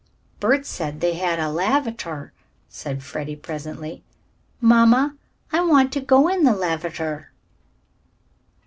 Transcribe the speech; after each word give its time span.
"Bert 0.39 0.65
said 0.65 0.99
they 0.99 1.13
had 1.13 1.37
a 1.37 1.51
lavater," 1.51 2.33
said 2.67 3.03
Freddie 3.03 3.35
presently. 3.35 4.03
"Mamma, 4.59 5.15
I 5.51 5.61
want 5.61 5.93
to 5.93 6.01
go 6.01 6.27
in 6.27 6.43
the 6.43 6.55
lavater." 6.55 7.31